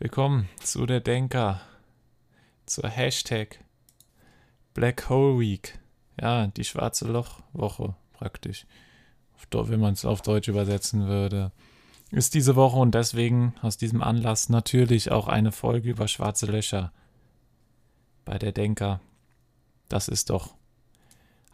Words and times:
Willkommen 0.00 0.48
zu 0.62 0.86
der 0.86 1.00
Denker, 1.00 1.60
zur 2.66 2.88
Hashtag 2.88 3.58
Black 4.72 5.08
Hole 5.08 5.40
Week. 5.40 5.76
Ja, 6.20 6.46
die 6.46 6.62
schwarze 6.62 7.08
Lochwoche 7.08 7.96
praktisch. 8.12 8.64
Wenn 9.50 9.80
man 9.80 9.94
es 9.94 10.04
auf 10.04 10.22
Deutsch 10.22 10.46
übersetzen 10.46 11.08
würde. 11.08 11.50
Ist 12.12 12.34
diese 12.34 12.54
Woche 12.54 12.76
und 12.76 12.94
deswegen 12.94 13.56
aus 13.60 13.76
diesem 13.76 14.00
Anlass 14.00 14.48
natürlich 14.48 15.10
auch 15.10 15.26
eine 15.26 15.50
Folge 15.50 15.90
über 15.90 16.06
schwarze 16.06 16.46
Löcher 16.46 16.92
bei 18.24 18.38
der 18.38 18.52
Denker. 18.52 19.00
Das 19.88 20.06
ist 20.06 20.30
doch 20.30 20.54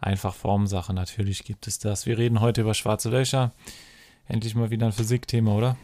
einfach 0.02 0.34
Formsache. 0.34 0.92
Natürlich 0.92 1.44
gibt 1.44 1.66
es 1.66 1.78
das. 1.78 2.04
Wir 2.04 2.18
reden 2.18 2.42
heute 2.42 2.60
über 2.60 2.74
schwarze 2.74 3.08
Löcher. 3.08 3.52
Endlich 4.28 4.54
mal 4.54 4.68
wieder 4.68 4.84
ein 4.84 4.92
Physikthema, 4.92 5.52
oder? 5.54 5.78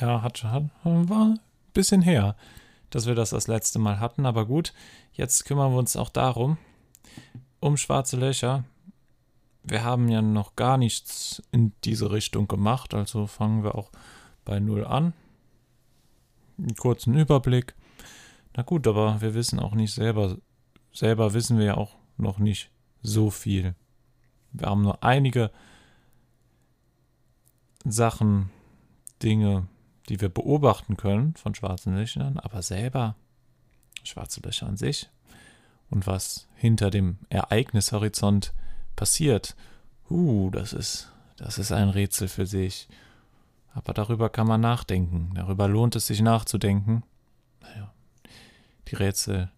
Ja, 0.00 0.22
hat, 0.22 0.42
hat, 0.44 0.64
war 0.84 1.26
ein 1.26 1.40
bisschen 1.74 2.00
her, 2.00 2.36
dass 2.88 3.06
wir 3.06 3.14
das 3.14 3.30
das 3.30 3.48
letzte 3.48 3.78
Mal 3.78 4.00
hatten. 4.00 4.24
Aber 4.24 4.46
gut, 4.46 4.72
jetzt 5.12 5.44
kümmern 5.44 5.72
wir 5.72 5.78
uns 5.78 5.96
auch 5.96 6.08
darum, 6.08 6.56
um 7.60 7.76
schwarze 7.76 8.16
Löcher. 8.16 8.64
Wir 9.62 9.84
haben 9.84 10.08
ja 10.08 10.22
noch 10.22 10.56
gar 10.56 10.78
nichts 10.78 11.42
in 11.52 11.72
diese 11.84 12.10
Richtung 12.10 12.48
gemacht, 12.48 12.94
also 12.94 13.26
fangen 13.26 13.62
wir 13.62 13.74
auch 13.74 13.90
bei 14.46 14.58
Null 14.58 14.86
an. 14.86 15.12
Einen 16.56 16.74
kurzen 16.76 17.14
Überblick. 17.14 17.74
Na 18.56 18.62
gut, 18.62 18.86
aber 18.86 19.20
wir 19.20 19.34
wissen 19.34 19.60
auch 19.60 19.74
nicht 19.74 19.92
selber, 19.92 20.38
selber 20.92 21.34
wissen 21.34 21.58
wir 21.58 21.66
ja 21.66 21.76
auch 21.76 21.96
noch 22.16 22.38
nicht 22.38 22.70
so 23.02 23.30
viel. 23.30 23.74
Wir 24.52 24.68
haben 24.68 24.82
nur 24.82 25.04
einige 25.04 25.50
Sachen, 27.84 28.50
Dinge, 29.22 29.68
die 30.10 30.20
wir 30.20 30.28
beobachten 30.28 30.96
können 30.96 31.34
von 31.36 31.54
schwarzen 31.54 31.96
Löchern, 31.96 32.38
aber 32.38 32.62
selber 32.62 33.14
schwarze 34.02 34.40
Löcher 34.40 34.66
an 34.66 34.76
sich 34.76 35.08
und 35.88 36.06
was 36.06 36.48
hinter 36.56 36.90
dem 36.90 37.18
Ereignishorizont 37.28 38.52
passiert, 38.96 39.56
uh, 40.10 40.50
das 40.50 40.72
ist, 40.72 41.12
das 41.36 41.58
ist 41.58 41.72
ein 41.72 41.88
Rätsel 41.88 42.28
für 42.28 42.46
sich. 42.46 42.88
Aber 43.72 43.94
darüber 43.94 44.28
kann 44.30 44.48
man 44.48 44.60
nachdenken. 44.60 45.30
Darüber 45.34 45.68
lohnt 45.68 45.94
es 45.94 46.08
sich 46.08 46.20
nachzudenken. 46.22 47.04
Naja, 47.60 47.92
die 48.88 48.96
Rätsel 48.96 49.50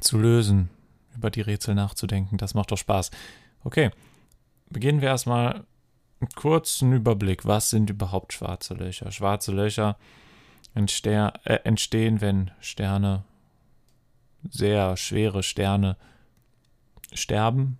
zu 0.00 0.18
lösen, 0.18 0.70
über 1.16 1.30
die 1.30 1.40
Rätsel 1.40 1.74
nachzudenken, 1.74 2.38
das 2.38 2.54
macht 2.54 2.70
doch 2.70 2.78
Spaß. 2.78 3.10
Okay, 3.64 3.90
beginnen 4.70 5.00
wir 5.00 5.08
erstmal 5.08 5.64
kurzen 6.34 6.92
Überblick. 6.92 7.44
Was 7.44 7.70
sind 7.70 7.90
überhaupt 7.90 8.32
schwarze 8.32 8.74
Löcher? 8.74 9.10
Schwarze 9.12 9.52
Löcher 9.52 9.96
entstehen, 10.74 11.32
äh, 11.44 11.60
entstehen 11.64 12.20
wenn 12.20 12.50
Sterne, 12.60 13.24
sehr 14.48 14.96
schwere 14.96 15.42
Sterne, 15.42 15.96
sterben 17.12 17.78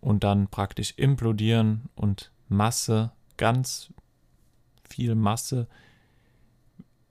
und 0.00 0.24
dann 0.24 0.48
praktisch 0.48 0.94
implodieren 0.96 1.88
und 1.94 2.30
Masse, 2.48 3.12
ganz 3.36 3.92
viel 4.88 5.14
Masse 5.14 5.66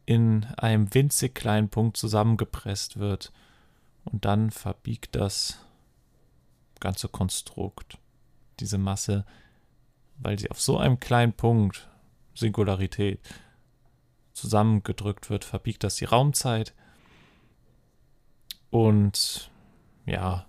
in 0.06 0.46
einem 0.58 0.94
winzig 0.94 1.36
kleinen 1.36 1.70
Punkt 1.70 1.98
zusammengepresst 1.98 2.98
wird 2.98 3.34
und 4.06 4.24
dann 4.26 4.52
verbiegt 4.52 5.16
das 5.16 5.60
ganze 6.80 7.10
Konstrukt, 7.10 7.98
diese 8.60 8.78
Masse, 8.78 9.26
weil 10.18 10.40
sie 10.40 10.50
auf 10.52 10.62
so 10.62 10.78
einem 10.78 11.00
kleinen 11.00 11.34
Punkt, 11.34 11.88
Singularität, 12.34 13.20
zusammengedrückt 14.34 15.30
wird, 15.30 15.46
verbiegt 15.46 15.84
das 15.84 15.96
die 15.96 16.06
Raumzeit. 16.06 16.74
Und 18.70 19.50
ja, 20.06 20.46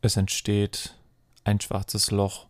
es 0.00 0.16
entsteht 0.16 0.96
ein 1.44 1.60
schwarzes 1.60 2.10
Loch, 2.10 2.46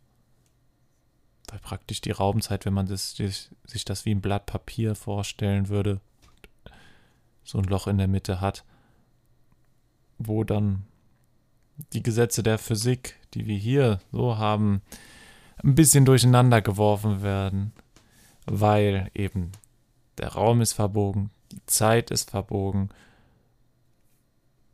weil 1.48 1.58
praktisch 1.58 2.00
die 2.00 2.12
Raumzeit, 2.12 2.64
wenn 2.64 2.72
man 2.72 2.86
das, 2.86 3.16
sich 3.16 3.84
das 3.84 4.04
wie 4.04 4.14
ein 4.14 4.20
Blatt 4.20 4.46
Papier 4.46 4.94
vorstellen 4.94 5.69
würde, 5.69 6.00
so 7.44 7.58
ein 7.58 7.64
Loch 7.64 7.86
in 7.86 7.98
der 7.98 8.08
Mitte 8.08 8.41
hat, 8.41 8.64
wo 10.19 10.44
dann 10.44 10.86
die 11.92 12.02
Gesetze 12.02 12.42
der 12.42 12.58
Physik, 12.58 13.16
die 13.34 13.46
wir 13.46 13.58
hier 13.58 14.00
so 14.12 14.38
haben, 14.38 14.82
ein 15.66 15.75
bisschen 15.75 16.04
durcheinander 16.04 16.62
geworfen 16.62 17.22
werden, 17.22 17.72
weil 18.47 19.10
eben 19.15 19.50
der 20.19 20.28
Raum 20.28 20.60
ist 20.60 20.72
verbogen, 20.72 21.31
die 21.50 21.65
Zeit 21.66 22.10
ist 22.12 22.31
verbogen 22.31 22.91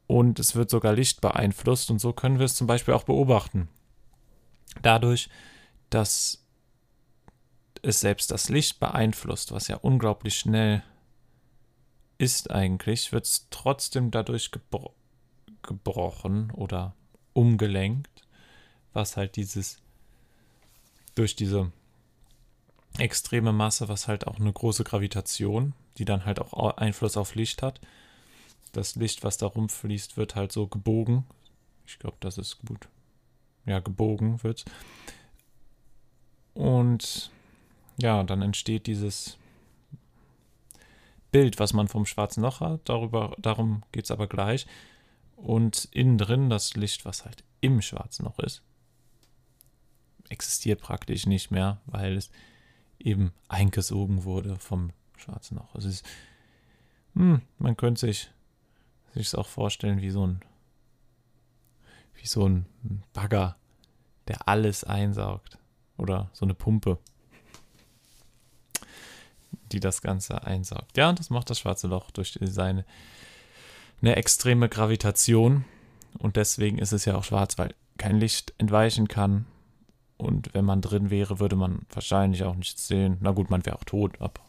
und 0.06 0.38
es 0.38 0.54
wird 0.54 0.68
sogar 0.68 0.92
Licht 0.92 1.22
beeinflusst 1.22 1.90
und 1.90 1.98
so 1.98 2.12
können 2.12 2.38
wir 2.38 2.44
es 2.44 2.54
zum 2.54 2.66
Beispiel 2.66 2.92
auch 2.92 3.04
beobachten. 3.04 3.68
Dadurch, 4.82 5.30
dass 5.88 6.44
es 7.80 8.00
selbst 8.00 8.30
das 8.30 8.50
Licht 8.50 8.78
beeinflusst, 8.78 9.50
was 9.50 9.68
ja 9.68 9.76
unglaublich 9.76 10.38
schnell 10.38 10.82
ist 12.18 12.50
eigentlich, 12.50 13.12
wird 13.12 13.24
es 13.24 13.46
trotzdem 13.50 14.10
dadurch 14.10 14.50
gebro 14.50 14.94
gebrochen 15.62 16.50
oder 16.50 16.96
umgelenkt, 17.34 18.26
was 18.92 19.16
halt 19.16 19.36
dieses 19.36 19.81
durch 21.14 21.36
diese 21.36 21.70
extreme 22.98 23.52
Masse, 23.52 23.88
was 23.88 24.08
halt 24.08 24.26
auch 24.26 24.38
eine 24.38 24.52
große 24.52 24.84
Gravitation, 24.84 25.74
die 25.98 26.04
dann 26.04 26.24
halt 26.24 26.40
auch 26.40 26.76
Einfluss 26.76 27.16
auf 27.16 27.34
Licht 27.34 27.62
hat. 27.62 27.80
Das 28.72 28.96
Licht, 28.96 29.22
was 29.22 29.36
da 29.36 29.46
rumfließt, 29.46 30.16
wird 30.16 30.34
halt 30.34 30.52
so 30.52 30.66
gebogen. 30.66 31.24
Ich 31.86 31.98
glaube, 31.98 32.16
das 32.20 32.38
ist 32.38 32.58
gut. 32.66 32.88
Ja, 33.66 33.80
gebogen 33.80 34.42
wird. 34.42 34.64
Und 36.54 37.30
ja, 37.98 38.22
dann 38.24 38.42
entsteht 38.42 38.86
dieses 38.86 39.36
Bild, 41.30 41.58
was 41.58 41.72
man 41.72 41.88
vom 41.88 42.06
schwarzen 42.06 42.42
Loch 42.42 42.60
hat. 42.60 42.80
Darüber, 42.84 43.34
darum 43.38 43.82
geht 43.92 44.04
es 44.04 44.10
aber 44.10 44.26
gleich. 44.26 44.66
Und 45.36 45.88
innen 45.92 46.18
drin 46.18 46.50
das 46.50 46.74
Licht, 46.74 47.04
was 47.04 47.24
halt 47.24 47.44
im 47.60 47.82
schwarzen 47.82 48.24
Loch 48.24 48.38
ist, 48.38 48.62
existiert 50.28 50.80
praktisch 50.80 51.26
nicht 51.26 51.50
mehr, 51.50 51.80
weil 51.86 52.16
es 52.16 52.30
eben 52.98 53.32
eingesogen 53.48 54.24
wurde 54.24 54.56
vom 54.56 54.90
schwarzen 55.16 55.56
Loch. 55.56 55.74
Es 55.74 55.84
ist, 55.84 56.06
hm, 57.14 57.42
man 57.58 57.76
könnte 57.76 58.00
sich 58.00 58.30
sich 59.14 59.36
auch 59.36 59.46
vorstellen 59.46 60.00
wie 60.00 60.10
so 60.10 60.26
ein 60.26 60.40
wie 62.14 62.26
so 62.26 62.48
ein 62.48 62.66
Bagger, 63.12 63.56
der 64.28 64.48
alles 64.48 64.84
einsaugt 64.84 65.58
oder 65.96 66.30
so 66.32 66.46
eine 66.46 66.54
Pumpe, 66.54 66.98
die 69.72 69.80
das 69.80 70.02
Ganze 70.02 70.44
einsaugt. 70.44 70.96
Ja, 70.96 71.12
das 71.12 71.30
macht 71.30 71.50
das 71.50 71.58
schwarze 71.58 71.88
Loch 71.88 72.10
durch 72.10 72.38
seine 72.40 72.84
eine 74.00 74.16
extreme 74.16 74.68
Gravitation 74.68 75.64
und 76.18 76.36
deswegen 76.36 76.78
ist 76.78 76.92
es 76.92 77.04
ja 77.04 77.16
auch 77.16 77.24
schwarz, 77.24 77.56
weil 77.58 77.74
kein 77.98 78.18
Licht 78.18 78.52
entweichen 78.58 79.08
kann 79.08 79.46
und 80.22 80.54
wenn 80.54 80.64
man 80.64 80.80
drin 80.80 81.10
wäre, 81.10 81.40
würde 81.40 81.56
man 81.56 81.80
wahrscheinlich 81.90 82.44
auch 82.44 82.54
nichts 82.54 82.86
sehen. 82.86 83.18
Na 83.20 83.32
gut, 83.32 83.50
man 83.50 83.66
wäre 83.66 83.76
auch 83.76 83.84
tot, 83.84 84.20
aber 84.20 84.40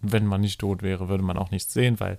wenn 0.00 0.24
man 0.24 0.40
nicht 0.40 0.60
tot 0.60 0.82
wäre, 0.82 1.08
würde 1.08 1.24
man 1.24 1.36
auch 1.36 1.50
nichts 1.50 1.72
sehen, 1.72 1.98
weil 1.98 2.18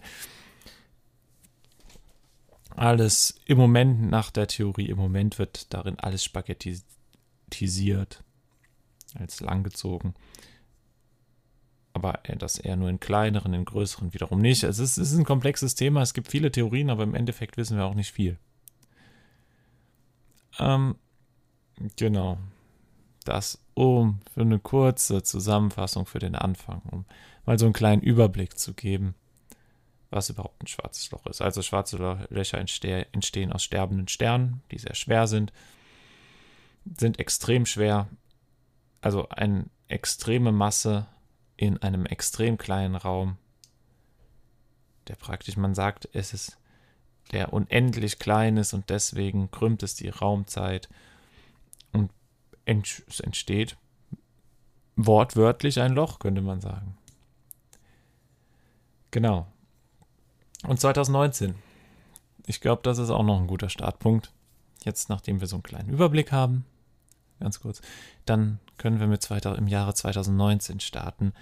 alles 2.76 3.40
im 3.46 3.58
Moment 3.58 4.10
nach 4.10 4.32
der 4.32 4.48
Theorie, 4.48 4.88
im 4.90 4.98
Moment 4.98 5.40
wird 5.40 5.74
darin 5.74 5.98
alles 5.98 6.24
spaghettisiert, 6.24 6.84
als 9.16 9.40
langgezogen. 9.40 10.14
Aber 11.94 12.20
das 12.38 12.60
eher 12.60 12.76
nur 12.76 12.90
in 12.90 13.00
kleineren, 13.00 13.54
in 13.54 13.66
größeren 13.66 14.14
wiederum 14.14 14.40
nicht. 14.40 14.64
Es 14.64 14.80
ist, 14.80 14.98
es 14.98 15.12
ist 15.12 15.18
ein 15.18 15.26
komplexes 15.26 15.76
Thema, 15.76 16.02
es 16.02 16.14
gibt 16.14 16.28
viele 16.28 16.52
Theorien, 16.52 16.90
aber 16.90 17.04
im 17.04 17.16
Endeffekt 17.16 17.58
wissen 17.58 17.78
wir 17.78 17.86
auch 17.86 17.96
nicht 17.96 18.12
viel. 18.12 18.38
Ähm, 20.60 20.96
genau 21.96 22.38
das 23.26 23.60
um 23.74 24.20
für 24.34 24.42
eine 24.42 24.60
kurze 24.60 25.24
Zusammenfassung 25.24 26.06
für 26.06 26.20
den 26.20 26.36
Anfang, 26.36 26.82
um 26.92 27.06
mal 27.46 27.60
so 27.60 27.66
einen 27.66 27.74
kleinen 27.74 28.02
Überblick 28.02 28.58
zu 28.58 28.74
geben, 28.74 29.16
was 30.10 30.30
überhaupt 30.30 30.64
ein 30.64 30.68
schwarzes 30.68 31.12
Loch 31.12 31.26
ist. 31.28 31.42
Also 31.42 31.62
schwarze 31.62 31.98
Löcher 32.30 32.58
entstehen 32.58 33.54
aus 33.54 33.64
sterbenden 33.64 34.08
Sternen, 34.08 34.62
die 34.72 34.80
sehr 34.80 34.96
schwer 34.96 35.28
sind, 35.28 35.54
sind 36.98 37.20
extrem 37.20 37.66
schwer, 37.66 38.08
also 39.02 39.30
eine 39.30 39.66
extreme 39.88 40.52
Masse 40.52 41.08
in 41.58 41.78
einem 41.82 42.06
extrem 42.06 42.58
kleinen 42.58 42.96
Raum, 42.96 43.38
der 45.08 45.16
praktisch, 45.16 45.58
man 45.58 45.76
sagt, 45.76 46.10
es 46.14 46.34
ist 46.34 46.58
der 47.32 47.54
unendlich 47.54 48.18
klein 48.18 48.58
ist 48.58 48.74
und 48.74 48.90
deswegen 48.90 49.52
krümmt 49.52 49.84
es 49.84 49.96
die 49.96 50.10
Raumzeit 50.10 50.90
es 52.70 53.20
entsteht 53.20 53.78
wortwörtlich 54.96 55.80
ein 55.80 55.94
Loch, 55.94 56.20
könnte 56.20 56.42
man 56.42 56.62
sagen. 56.62 56.98
Genau. 59.12 59.48
Und 60.68 60.80
2019. 60.80 61.56
Ich 62.46 62.62
glaube, 62.62 62.82
das 62.84 62.98
ist 62.98 63.10
auch 63.10 63.24
noch 63.24 63.40
ein 63.40 63.48
guter 63.48 63.70
Startpunkt. 63.70 64.34
Jetzt, 64.84 65.10
nachdem 65.10 65.40
wir 65.40 65.48
so 65.48 65.56
einen 65.56 65.64
kleinen 65.64 65.90
Überblick 65.90 66.32
haben, 66.32 66.66
ganz 67.40 67.60
kurz, 67.60 67.82
dann 68.26 68.60
können 68.78 69.00
wir 69.00 69.08
mit 69.08 69.22
2000, 69.22 69.60
im 69.60 69.68
Jahre 69.68 69.94
2019 69.94 70.80
starten, 70.80 71.34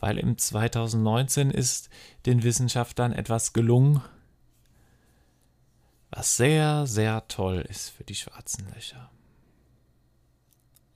weil 0.00 0.18
im 0.18 0.38
2019 0.38 1.50
ist 1.50 1.88
den 2.26 2.42
Wissenschaftlern 2.42 3.12
etwas 3.12 3.52
gelungen, 3.52 4.02
was 6.10 6.36
sehr, 6.36 6.86
sehr 6.86 7.26
toll 7.28 7.64
ist 7.68 7.90
für 7.90 8.04
die 8.04 8.14
schwarzen 8.14 8.68
Löcher. 8.72 9.10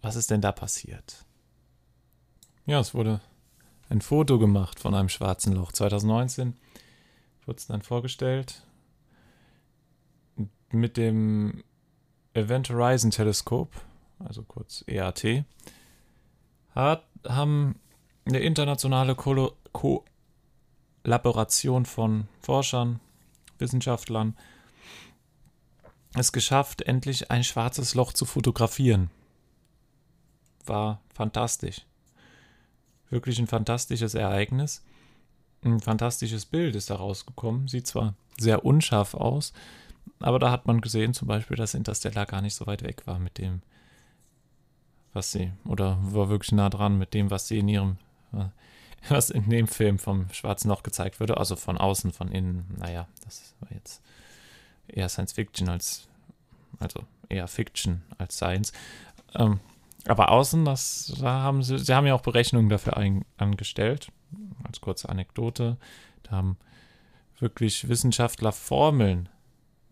Was 0.02 0.16
ist 0.16 0.30
denn 0.30 0.40
da 0.40 0.52
passiert? 0.52 1.24
Ja, 2.66 2.80
es 2.80 2.94
wurde 2.94 3.20
ein 3.88 4.00
Foto 4.00 4.38
gemacht 4.38 4.78
von 4.78 4.94
einem 4.94 5.08
schwarzen 5.08 5.54
Loch. 5.54 5.72
2019 5.72 6.56
wurde 7.46 7.58
es 7.58 7.66
dann 7.66 7.82
vorgestellt 7.82 8.62
mit 10.70 10.96
dem 10.96 11.64
Event 12.34 12.68
Horizon 12.68 13.10
Teleskop, 13.10 13.72
also 14.18 14.42
kurz 14.42 14.84
EAT, 14.86 15.44
hat, 16.74 17.04
haben 17.26 17.80
eine 18.26 18.40
internationale 18.40 19.14
Ko 19.14 19.54
Kollaboration 21.02 21.86
von 21.86 22.28
Forschern, 22.40 23.00
Wissenschaftlern 23.58 24.36
es 26.14 26.32
geschafft, 26.32 26.82
endlich 26.82 27.30
ein 27.30 27.44
schwarzes 27.44 27.94
Loch 27.94 28.12
zu 28.12 28.24
fotografieren. 28.24 29.10
War 30.68 31.00
fantastisch. 31.14 31.82
Wirklich 33.10 33.38
ein 33.38 33.46
fantastisches 33.46 34.14
Ereignis. 34.14 34.82
Ein 35.64 35.80
fantastisches 35.80 36.46
Bild 36.46 36.76
ist 36.76 36.90
da 36.90 36.96
rausgekommen. 36.96 37.68
Sieht 37.68 37.86
zwar 37.86 38.14
sehr 38.38 38.64
unscharf 38.64 39.14
aus, 39.14 39.52
aber 40.20 40.38
da 40.38 40.50
hat 40.50 40.66
man 40.66 40.80
gesehen 40.80 41.14
zum 41.14 41.28
Beispiel, 41.28 41.56
dass 41.56 41.74
Interstellar 41.74 42.26
gar 42.26 42.42
nicht 42.42 42.54
so 42.54 42.66
weit 42.66 42.82
weg 42.82 43.06
war 43.06 43.18
mit 43.18 43.38
dem, 43.38 43.62
was 45.12 45.32
sie, 45.32 45.52
oder 45.64 45.98
war 46.02 46.28
wirklich 46.28 46.52
nah 46.52 46.70
dran 46.70 46.98
mit 46.98 47.14
dem, 47.14 47.30
was 47.30 47.48
sie 47.48 47.58
in 47.58 47.68
ihrem, 47.68 47.96
was 49.08 49.30
in 49.30 49.48
dem 49.48 49.66
Film 49.66 49.98
vom 49.98 50.28
Schwarzen 50.32 50.68
Loch 50.68 50.82
gezeigt 50.82 51.18
wurde. 51.18 51.38
Also 51.38 51.56
von 51.56 51.78
außen, 51.78 52.12
von 52.12 52.30
innen. 52.30 52.66
Naja, 52.78 53.08
das 53.24 53.54
war 53.60 53.70
jetzt 53.72 54.02
eher 54.86 55.08
Science 55.08 55.32
Fiction 55.32 55.68
als, 55.68 56.08
also 56.78 57.04
eher 57.28 57.48
Fiction 57.48 58.02
als 58.18 58.36
Science. 58.36 58.72
Ähm, 59.34 59.60
aber 60.06 60.30
außen, 60.30 60.64
das, 60.64 61.14
da 61.20 61.42
haben 61.42 61.62
sie, 61.62 61.78
sie 61.78 61.94
haben 61.94 62.06
ja 62.06 62.14
auch 62.14 62.22
Berechnungen 62.22 62.68
dafür 62.68 62.96
ein, 62.96 63.24
angestellt, 63.36 64.10
als 64.64 64.80
kurze 64.80 65.08
Anekdote. 65.08 65.76
Da 66.22 66.30
haben 66.32 66.56
wirklich 67.38 67.88
Wissenschaftler 67.88 68.52
Formeln 68.52 69.28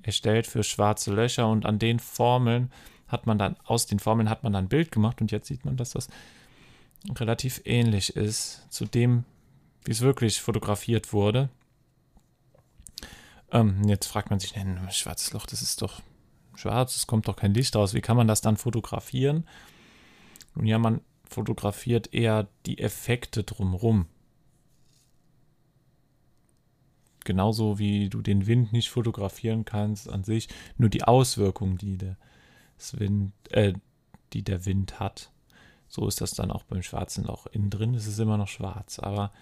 erstellt 0.03 0.47
für 0.47 0.63
schwarze 0.63 1.13
Löcher 1.13 1.49
und 1.49 1.67
an 1.67 1.79
den 1.79 1.99
Formeln 1.99 2.71
hat 3.09 3.27
man 3.27 3.39
dann, 3.39 3.57
aus 3.65 3.87
den 3.87 3.99
Formeln 3.99 4.31
hat 4.31 4.43
man 4.43 4.53
dann 4.53 4.67
ein 4.67 4.69
Bild 4.69 4.91
gemacht 4.91 5.21
und 5.21 5.31
jetzt 5.33 5.49
sieht 5.49 5.65
man, 5.65 5.77
dass 5.77 5.91
das 5.91 6.09
relativ 7.19 7.63
ähnlich 7.65 8.17
ist 8.17 8.67
zu 8.71 8.85
dem, 8.85 9.25
wie 9.85 9.93
es 9.93 10.01
wirklich 10.01 10.41
fotografiert 10.41 11.13
wurde. 11.13 11.49
Ähm, 13.53 13.87
jetzt 13.87 14.07
fragt 14.07 14.31
man 14.31 14.41
sich, 14.41 14.57
ein 14.57 14.89
schwarzes 14.91 15.33
Loch, 15.33 15.47
das 15.47 15.63
ist 15.63 15.83
doch 15.83 16.03
schwarz, 16.57 16.97
es 16.97 17.07
kommt 17.07 17.29
doch 17.29 17.37
kein 17.37 17.55
Licht 17.55 17.77
raus. 17.77 17.95
Wie 17.95 18.01
kann 18.01 18.17
man 18.17 18.27
das 18.27 18.41
dann 18.41 18.57
fotografieren? 18.57 19.47
Nun 20.57 20.67
ja, 20.67 20.79
man 20.79 21.01
fotografiert 21.25 22.13
eher 22.13 22.49
die 22.65 22.79
Effekte 22.79 23.45
drumherum. 23.45 24.07
Genauso 27.25 27.79
wie 27.79 28.09
du 28.09 28.23
den 28.23 28.47
Wind 28.47 28.73
nicht 28.73 28.89
fotografieren 28.89 29.65
kannst 29.65 30.09
an 30.09 30.25
sich, 30.25 30.49
nur 30.79 30.89
die 30.89 31.03
Auswirkungen, 31.03 31.77
die 31.77 31.99
der, 31.99 32.17
Wind, 32.93 33.33
äh, 33.51 33.75
die 34.33 34.43
der 34.43 34.65
Wind 34.65 34.99
hat. 34.99 35.31
So 35.89 36.07
ist 36.09 36.21
das 36.21 36.33
dann 36.33 36.51
auch 36.51 36.63
beim 36.65 36.83
schwarzen 36.83 37.25
Loch. 37.25 37.47
Innen 37.47 37.71
drin 37.71 37.95
ist 37.95 38.07
es 38.07 38.19
immer 38.19 38.37
noch 38.37 38.49
schwarz, 38.49 38.99
aber 38.99 39.33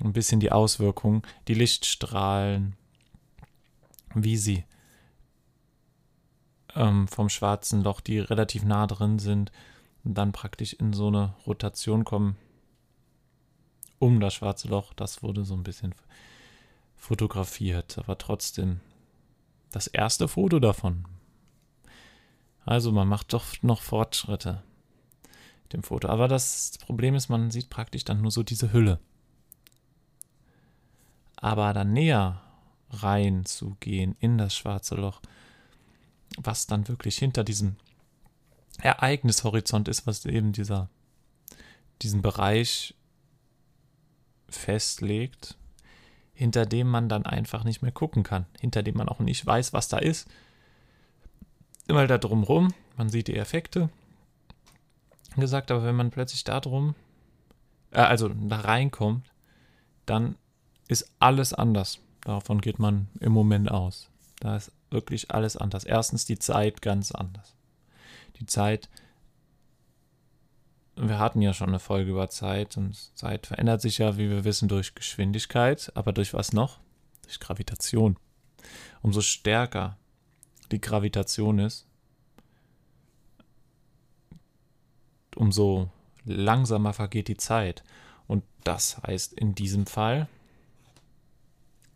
ein 0.00 0.12
bisschen 0.12 0.40
die 0.40 0.52
Auswirkungen, 0.52 1.22
die 1.48 1.54
Lichtstrahlen, 1.54 2.76
wie 4.14 4.36
sie 4.36 4.64
ähm, 6.74 7.08
vom 7.08 7.28
schwarzen 7.28 7.82
Loch, 7.82 8.00
die 8.00 8.18
relativ 8.18 8.64
nah 8.64 8.86
drin 8.86 9.18
sind, 9.18 9.52
dann 10.04 10.32
praktisch 10.32 10.72
in 10.74 10.92
so 10.92 11.08
eine 11.08 11.34
Rotation 11.46 12.04
kommen 12.04 12.36
um 14.02 14.18
das 14.18 14.34
schwarze 14.34 14.66
Loch. 14.66 14.92
Das 14.94 15.22
wurde 15.22 15.44
so 15.44 15.54
ein 15.54 15.62
bisschen 15.62 15.94
fotografiert, 16.96 17.98
aber 17.98 18.18
trotzdem 18.18 18.80
das 19.70 19.86
erste 19.86 20.26
Foto 20.26 20.58
davon. 20.58 21.06
Also 22.64 22.90
man 22.90 23.06
macht 23.06 23.32
doch 23.32 23.44
noch 23.62 23.80
Fortschritte 23.80 24.62
mit 25.62 25.72
dem 25.72 25.82
Foto. 25.84 26.08
Aber 26.08 26.26
das 26.26 26.78
Problem 26.78 27.14
ist, 27.14 27.28
man 27.28 27.50
sieht 27.52 27.70
praktisch 27.70 28.04
dann 28.04 28.20
nur 28.20 28.32
so 28.32 28.42
diese 28.42 28.72
Hülle. 28.72 28.98
Aber 31.36 31.72
dann 31.72 31.92
näher 31.92 32.40
reinzugehen 32.90 34.16
in 34.18 34.36
das 34.36 34.54
schwarze 34.54 34.96
Loch, 34.96 35.20
was 36.38 36.66
dann 36.66 36.88
wirklich 36.88 37.18
hinter 37.18 37.44
diesem 37.44 37.76
Ereignishorizont 38.82 39.88
ist, 39.88 40.06
was 40.06 40.24
eben 40.26 40.52
dieser, 40.52 40.88
diesen 42.02 42.20
Bereich 42.20 42.94
festlegt, 44.48 45.56
hinter 46.34 46.66
dem 46.66 46.88
man 46.88 47.08
dann 47.08 47.24
einfach 47.24 47.64
nicht 47.64 47.82
mehr 47.82 47.92
gucken 47.92 48.22
kann, 48.22 48.46
hinter 48.60 48.82
dem 48.82 48.96
man 48.96 49.08
auch 49.08 49.20
nicht 49.20 49.44
weiß, 49.46 49.72
was 49.72 49.88
da 49.88 49.98
ist. 49.98 50.28
Immer 51.86 52.06
da 52.06 52.18
drumrum, 52.18 52.74
man 52.96 53.08
sieht 53.08 53.28
die 53.28 53.36
Effekte. 53.36 53.88
Gesagt, 55.36 55.70
aber 55.70 55.84
wenn 55.84 55.96
man 55.96 56.10
plötzlich 56.10 56.44
da 56.44 56.60
drum, 56.60 56.94
äh, 57.92 58.00
also 58.00 58.28
da 58.28 58.60
reinkommt, 58.60 59.26
dann 60.04 60.36
ist 60.88 61.10
alles 61.20 61.54
anders. 61.54 62.00
Davon 62.22 62.60
geht 62.60 62.78
man 62.78 63.08
im 63.20 63.32
Moment 63.32 63.70
aus. 63.70 64.10
Da 64.40 64.56
ist 64.56 64.72
wirklich 64.90 65.30
alles 65.30 65.56
anders. 65.56 65.84
Erstens 65.84 66.26
die 66.26 66.38
Zeit 66.38 66.82
ganz 66.82 67.12
anders. 67.12 67.54
Die 68.42 68.46
Zeit, 68.46 68.90
wir 70.96 71.20
hatten 71.20 71.40
ja 71.42 71.54
schon 71.54 71.68
eine 71.68 71.78
Folge 71.78 72.10
über 72.10 72.28
Zeit 72.28 72.76
und 72.76 72.96
Zeit 73.16 73.46
verändert 73.46 73.80
sich 73.80 73.98
ja, 73.98 74.18
wie 74.18 74.30
wir 74.30 74.42
wissen, 74.42 74.66
durch 74.66 74.96
Geschwindigkeit, 74.96 75.92
aber 75.94 76.12
durch 76.12 76.34
was 76.34 76.52
noch? 76.52 76.80
Durch 77.22 77.38
Gravitation. 77.38 78.18
Umso 79.00 79.20
stärker 79.20 79.96
die 80.72 80.80
Gravitation 80.80 81.60
ist, 81.60 81.86
umso 85.36 85.88
langsamer 86.24 86.94
vergeht 86.94 87.28
die 87.28 87.36
Zeit. 87.36 87.84
Und 88.26 88.42
das 88.64 89.00
heißt 89.06 89.34
in 89.34 89.54
diesem 89.54 89.86
Fall, 89.86 90.26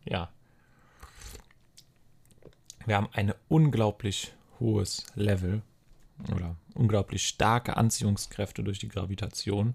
ja, 0.05 0.31
wir 2.85 2.95
haben 2.95 3.09
ein 3.15 3.35
unglaublich 3.49 4.33
hohes 4.61 5.07
Level 5.17 5.63
oder 6.33 6.57
unglaublich 6.75 7.27
starke 7.27 7.77
Anziehungskräfte 7.77 8.63
durch 8.63 8.79
die 8.79 8.89
Gravitation, 8.89 9.75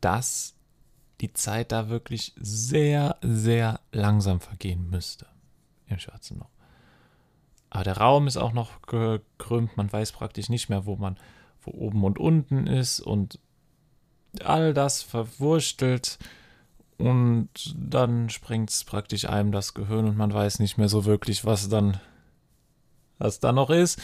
dass 0.00 0.54
die 1.20 1.32
Zeit 1.32 1.72
da 1.72 1.88
wirklich 1.88 2.32
sehr, 2.36 3.16
sehr 3.22 3.80
langsam 3.92 4.40
vergehen 4.40 4.88
müsste 4.88 5.26
im 5.86 5.98
Schwarzen 5.98 6.38
Loch. 6.38 6.50
Aber 7.70 7.84
der 7.84 7.98
Raum 7.98 8.26
ist 8.26 8.36
auch 8.36 8.52
noch 8.52 8.82
gekrümmt, 8.82 9.76
man 9.76 9.92
weiß 9.92 10.12
praktisch 10.12 10.48
nicht 10.48 10.68
mehr, 10.68 10.86
wo 10.86 10.96
man, 10.96 11.18
wo 11.62 11.72
oben 11.72 12.04
und 12.04 12.18
unten 12.18 12.66
ist 12.66 13.00
und 13.00 13.38
all 14.42 14.72
das 14.74 15.02
verwurstelt 15.02 16.18
und 16.98 17.48
dann 17.76 18.28
sprengt 18.28 18.70
es 18.70 18.84
praktisch 18.84 19.26
einem 19.26 19.52
das 19.52 19.74
Gehirn 19.74 20.06
und 20.06 20.16
man 20.16 20.32
weiß 20.32 20.58
nicht 20.58 20.78
mehr 20.78 20.88
so 20.88 21.04
wirklich, 21.04 21.44
was 21.44 21.68
dann, 21.68 22.00
was 23.18 23.40
da 23.40 23.52
noch 23.52 23.70
ist. 23.70 24.00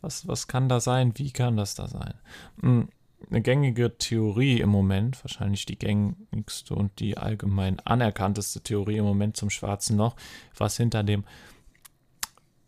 Was, 0.00 0.26
was 0.26 0.48
kann 0.48 0.68
da 0.68 0.80
sein? 0.80 1.12
Wie 1.16 1.30
kann 1.30 1.56
das 1.56 1.74
da 1.74 1.86
sein? 1.86 2.14
Hm, 2.60 2.88
eine 3.30 3.40
gängige 3.40 3.96
Theorie 3.96 4.60
im 4.60 4.68
Moment, 4.70 5.22
wahrscheinlich 5.24 5.64
die 5.66 5.78
gängigste 5.78 6.74
und 6.74 6.98
die 6.98 7.16
allgemein 7.16 7.78
anerkannteste 7.80 8.60
Theorie 8.62 8.96
im 8.96 9.04
Moment 9.04 9.36
zum 9.36 9.48
Schwarzen 9.50 9.96
Loch, 9.96 10.16
was 10.56 10.76
hinter 10.76 11.04
dem 11.04 11.24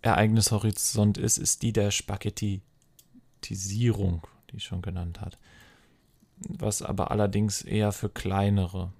Ereignishorizont 0.02 1.18
ist, 1.18 1.38
ist 1.38 1.62
die 1.62 1.72
der 1.72 1.90
Spaghettisierung, 1.90 2.62
die 4.50 4.56
ich 4.56 4.64
schon 4.64 4.82
genannt 4.82 5.20
hat. 5.20 5.38
Was 6.36 6.82
aber 6.82 7.10
allerdings 7.10 7.62
eher 7.62 7.90
für 7.92 8.10
kleinere 8.10 8.92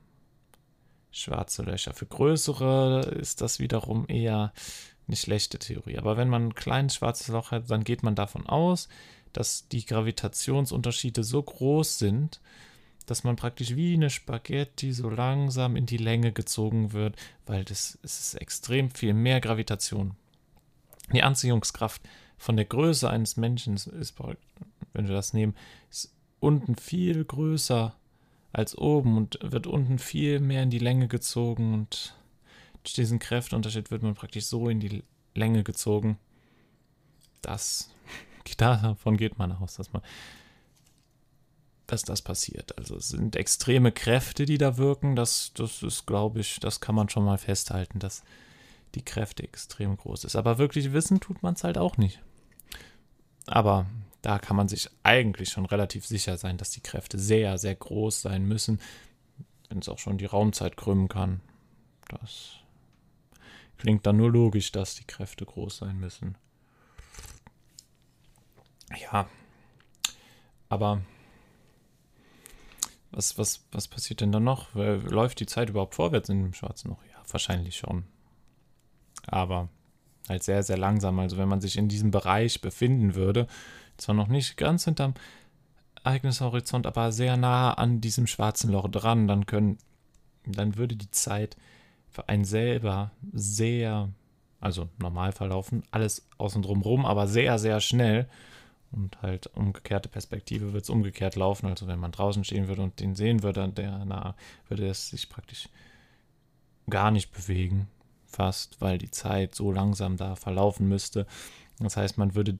schwarze 1.10 1.62
Löcher. 1.62 1.94
Für 1.94 2.06
größere 2.06 3.02
ist 3.20 3.40
das 3.40 3.60
wiederum 3.60 4.06
eher 4.08 4.52
eine 5.06 5.16
schlechte 5.16 5.58
Theorie. 5.58 5.98
Aber 5.98 6.16
wenn 6.16 6.28
man 6.28 6.48
ein 6.48 6.54
kleines 6.54 6.96
schwarzes 6.96 7.28
Loch 7.28 7.50
hat, 7.50 7.70
dann 7.70 7.84
geht 7.84 8.02
man 8.02 8.14
davon 8.14 8.46
aus, 8.46 8.88
dass 9.32 9.68
die 9.68 9.84
Gravitationsunterschiede 9.84 11.24
so 11.24 11.42
groß 11.42 11.98
sind, 11.98 12.40
dass 13.06 13.24
man 13.24 13.36
praktisch 13.36 13.76
wie 13.76 13.94
eine 13.94 14.08
Spaghetti 14.08 14.92
so 14.92 15.10
langsam 15.10 15.76
in 15.76 15.86
die 15.86 15.98
Länge 15.98 16.32
gezogen 16.32 16.92
wird, 16.92 17.16
weil 17.44 17.64
das 17.64 17.98
es 18.02 18.20
ist 18.20 18.34
extrem 18.34 18.90
viel 18.90 19.12
mehr 19.12 19.40
Gravitation. 19.40 20.16
Die 21.12 21.22
Anziehungskraft 21.22 22.00
von 22.38 22.56
der 22.56 22.64
Größe 22.64 23.10
eines 23.10 23.36
Menschen 23.36 23.74
ist, 23.74 24.14
wenn 24.94 25.08
wir 25.08 25.14
das 25.14 25.34
nehmen, 25.34 25.54
ist 25.90 26.14
unten 26.40 26.76
viel 26.76 27.24
größer 27.24 27.94
als 28.52 28.78
oben 28.78 29.16
und 29.16 29.38
wird 29.42 29.66
unten 29.66 29.98
viel 29.98 30.40
mehr 30.40 30.62
in 30.62 30.70
die 30.70 30.78
Länge 30.78 31.08
gezogen 31.08 31.74
und 31.74 32.14
durch 32.84 32.94
diesen 32.94 33.18
Kräfteunterschied 33.18 33.90
wird 33.90 34.02
man 34.02 34.14
praktisch 34.14 34.46
so 34.46 34.68
in 34.68 34.78
die 34.78 35.02
Länge 35.34 35.64
gezogen, 35.64 36.18
dass 37.42 37.90
davon 38.56 39.16
geht 39.16 39.38
man 39.38 39.52
aus, 39.52 39.74
dass 39.76 39.92
man 39.92 40.02
dass 41.86 42.02
das 42.02 42.22
passiert. 42.22 42.78
Also 42.78 42.96
es 42.96 43.08
sind 43.08 43.36
extreme 43.36 43.92
Kräfte, 43.92 44.46
die 44.46 44.56
da 44.56 44.78
wirken. 44.78 45.16
Das, 45.16 45.52
das 45.54 45.82
ist, 45.82 46.06
glaube 46.06 46.40
ich, 46.40 46.58
das 46.60 46.80
kann 46.80 46.94
man 46.94 47.10
schon 47.10 47.24
mal 47.26 47.36
festhalten, 47.36 47.98
dass 47.98 48.22
die 48.94 49.04
Kräfte 49.04 49.42
extrem 49.42 49.96
groß 49.96 50.24
ist. 50.24 50.36
Aber 50.36 50.56
wirklich 50.58 50.92
wissen 50.92 51.20
tut 51.20 51.42
man 51.42 51.54
es 51.54 51.64
halt 51.64 51.76
auch 51.76 51.98
nicht. 51.98 52.20
Aber 53.46 53.86
da 54.22 54.38
kann 54.38 54.56
man 54.56 54.68
sich 54.68 54.88
eigentlich 55.02 55.50
schon 55.50 55.66
relativ 55.66 56.06
sicher 56.06 56.38
sein, 56.38 56.56
dass 56.56 56.70
die 56.70 56.80
Kräfte 56.80 57.18
sehr, 57.18 57.58
sehr 57.58 57.74
groß 57.74 58.22
sein 58.22 58.46
müssen, 58.46 58.80
wenn 59.68 59.80
es 59.80 59.88
auch 59.88 59.98
schon 59.98 60.16
die 60.16 60.24
Raumzeit 60.24 60.78
krümmen 60.78 61.08
kann. 61.08 61.42
Das 62.08 62.63
klingt 63.78 64.06
dann 64.06 64.16
nur 64.16 64.30
logisch, 64.30 64.72
dass 64.72 64.94
die 64.94 65.04
Kräfte 65.04 65.44
groß 65.44 65.78
sein 65.78 65.98
müssen. 65.98 66.36
Ja, 69.00 69.26
aber 70.68 71.00
was, 73.10 73.38
was, 73.38 73.64
was 73.70 73.88
passiert 73.88 74.20
denn 74.20 74.32
dann 74.32 74.44
noch? 74.44 74.74
Läuft 74.74 75.40
die 75.40 75.46
Zeit 75.46 75.68
überhaupt 75.68 75.94
vorwärts 75.94 76.28
in 76.28 76.42
dem 76.42 76.52
Schwarzen 76.52 76.88
Loch? 76.88 77.02
Ja, 77.10 77.22
wahrscheinlich 77.30 77.76
schon. 77.76 78.04
Aber 79.26 79.68
halt 80.28 80.42
sehr, 80.42 80.62
sehr 80.62 80.78
langsam. 80.78 81.18
Also 81.18 81.38
wenn 81.38 81.48
man 81.48 81.60
sich 81.60 81.76
in 81.76 81.88
diesem 81.88 82.10
Bereich 82.10 82.60
befinden 82.60 83.14
würde, 83.14 83.46
zwar 83.96 84.14
noch 84.14 84.28
nicht 84.28 84.56
ganz 84.56 84.84
hinterm 84.84 85.14
Ereignishorizont, 86.02 86.86
aber 86.86 87.12
sehr 87.12 87.36
nah 87.36 87.72
an 87.72 88.00
diesem 88.00 88.26
schwarzen 88.26 88.70
Loch 88.70 88.88
dran, 88.88 89.28
dann 89.28 89.46
können, 89.46 89.78
dann 90.44 90.76
würde 90.76 90.96
die 90.96 91.10
Zeit 91.10 91.56
für 92.14 92.28
einen 92.28 92.44
selber 92.44 93.10
sehr, 93.32 94.08
also 94.60 94.88
normal 94.98 95.32
verlaufen, 95.32 95.82
alles 95.90 96.24
außen 96.38 96.62
drum 96.62 96.80
rum, 96.80 97.04
aber 97.04 97.26
sehr, 97.26 97.58
sehr 97.58 97.80
schnell. 97.80 98.28
Und 98.92 99.20
halt 99.20 99.48
umgekehrte 99.48 100.08
Perspektive 100.08 100.72
wird 100.72 100.84
es 100.84 100.90
umgekehrt 100.90 101.34
laufen. 101.34 101.66
Also 101.66 101.88
wenn 101.88 101.98
man 101.98 102.12
draußen 102.12 102.44
stehen 102.44 102.68
würde 102.68 102.82
und 102.82 103.00
den 103.00 103.16
sehen 103.16 103.42
würde, 103.42 103.68
der 103.68 104.04
na, 104.04 104.36
würde 104.68 104.86
es 104.86 105.08
sich 105.08 105.28
praktisch 105.28 105.68
gar 106.88 107.10
nicht 107.10 107.32
bewegen, 107.32 107.88
fast, 108.28 108.80
weil 108.80 108.98
die 108.98 109.10
Zeit 109.10 109.56
so 109.56 109.72
langsam 109.72 110.16
da 110.16 110.36
verlaufen 110.36 110.86
müsste. 110.86 111.26
Das 111.80 111.96
heißt, 111.96 112.16
man 112.16 112.36
würde, 112.36 112.56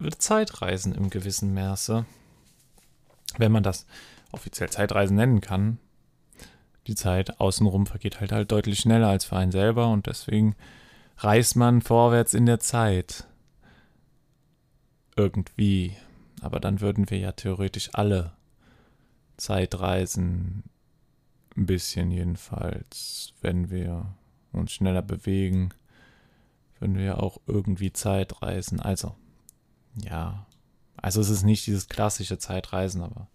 würde 0.00 0.18
Zeitreisen 0.18 0.92
im 0.92 1.10
gewissen 1.10 1.54
Maße, 1.54 2.04
wenn 3.38 3.52
man 3.52 3.62
das 3.62 3.86
offiziell 4.32 4.70
Zeitreisen 4.70 5.14
nennen 5.14 5.40
kann. 5.40 5.78
Die 6.86 6.94
Zeit 6.94 7.40
außenrum 7.40 7.86
vergeht 7.86 8.20
halt 8.20 8.32
halt 8.32 8.50
deutlich 8.50 8.80
schneller 8.80 9.08
als 9.08 9.24
für 9.24 9.36
einen 9.36 9.52
selber 9.52 9.88
und 9.88 10.06
deswegen 10.06 10.56
reist 11.18 11.56
man 11.56 11.82
vorwärts 11.82 12.34
in 12.34 12.46
der 12.46 12.60
Zeit 12.60 13.26
irgendwie. 15.16 15.96
Aber 16.40 16.60
dann 16.60 16.80
würden 16.80 17.10
wir 17.10 17.18
ja 17.18 17.32
theoretisch 17.32 17.90
alle 17.92 18.32
Zeitreisen, 19.36 20.64
ein 21.56 21.66
bisschen 21.66 22.10
jedenfalls, 22.10 23.34
wenn 23.40 23.70
wir 23.70 24.14
uns 24.52 24.72
schneller 24.72 25.02
bewegen, 25.02 25.70
würden 26.78 26.96
wir 26.96 27.22
auch 27.22 27.38
irgendwie 27.46 27.92
Zeitreisen. 27.92 28.80
Also, 28.80 29.14
ja, 29.96 30.46
also 30.96 31.20
es 31.20 31.28
ist 31.28 31.42
nicht 31.42 31.66
dieses 31.66 31.88
klassische 31.88 32.38
Zeitreisen, 32.38 33.02
aber 33.02 33.28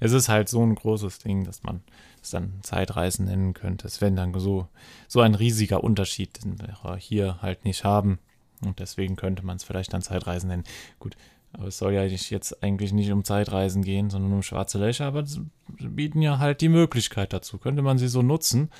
es 0.00 0.12
ist 0.12 0.28
halt 0.28 0.48
so 0.48 0.62
ein 0.62 0.74
großes 0.74 1.18
Ding, 1.18 1.44
dass 1.44 1.62
man 1.62 1.82
es 2.24 2.30
dann 2.30 2.54
Zeitreisen 2.62 3.26
nennen 3.26 3.54
könnte. 3.54 3.86
Es 3.86 4.00
wäre 4.00 4.12
dann 4.12 4.38
so, 4.38 4.68
so 5.08 5.20
ein 5.20 5.34
riesiger 5.34 5.84
Unterschied, 5.84 6.44
den 6.44 6.58
wir 6.60 6.96
hier 6.96 7.40
halt 7.42 7.64
nicht 7.64 7.84
haben. 7.84 8.18
Und 8.62 8.78
deswegen 8.78 9.16
könnte 9.16 9.44
man 9.44 9.56
es 9.56 9.64
vielleicht 9.64 9.92
dann 9.92 10.02
Zeitreisen 10.02 10.48
nennen. 10.48 10.64
Gut, 10.98 11.16
aber 11.52 11.68
es 11.68 11.78
soll 11.78 11.92
ja 11.92 12.04
jetzt 12.04 12.62
eigentlich 12.62 12.92
nicht 12.92 13.12
um 13.12 13.24
Zeitreisen 13.24 13.82
gehen, 13.82 14.10
sondern 14.10 14.32
um 14.32 14.42
schwarze 14.42 14.78
Löcher. 14.78 15.06
Aber 15.06 15.24
sie 15.24 15.46
bieten 15.68 16.22
ja 16.22 16.38
halt 16.38 16.60
die 16.60 16.68
Möglichkeit 16.68 17.32
dazu. 17.32 17.58
Könnte 17.58 17.82
man 17.82 17.98
sie 17.98 18.08
so 18.08 18.22
nutzen? 18.22 18.70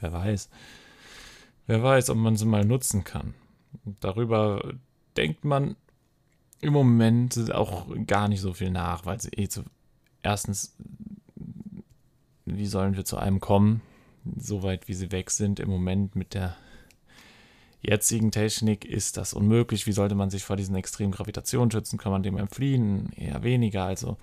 Wer 0.00 0.12
weiß. 0.12 0.50
Wer 1.66 1.82
weiß, 1.82 2.10
ob 2.10 2.18
man 2.18 2.36
sie 2.36 2.46
mal 2.46 2.64
nutzen 2.64 3.04
kann. 3.04 3.34
darüber 4.00 4.74
denkt 5.16 5.44
man 5.44 5.76
im 6.60 6.72
Moment 6.72 7.52
auch 7.52 7.86
gar 8.06 8.28
nicht 8.28 8.40
so 8.40 8.52
viel 8.52 8.70
nach, 8.70 9.06
weil 9.06 9.20
sie 9.20 9.30
eh 9.30 9.48
zu. 9.48 9.62
Erstens, 10.22 10.76
wie 12.56 12.66
sollen 12.66 12.96
wir 12.96 13.04
zu 13.04 13.16
einem 13.16 13.40
kommen? 13.40 13.82
So 14.36 14.62
weit 14.62 14.88
wie 14.88 14.94
sie 14.94 15.12
weg 15.12 15.30
sind 15.30 15.60
im 15.60 15.68
Moment 15.68 16.16
mit 16.16 16.34
der 16.34 16.56
jetzigen 17.82 18.30
Technik 18.30 18.84
ist 18.84 19.16
das 19.16 19.32
unmöglich. 19.32 19.86
Wie 19.86 19.92
sollte 19.92 20.14
man 20.14 20.30
sich 20.30 20.44
vor 20.44 20.56
diesen 20.56 20.76
extremen 20.76 21.12
Gravitationen 21.12 21.70
schützen? 21.70 21.98
Kann 21.98 22.12
man 22.12 22.22
dem 22.22 22.36
entfliehen? 22.36 23.12
Eher 23.14 23.42
weniger. 23.42 23.84
Also 23.84 24.18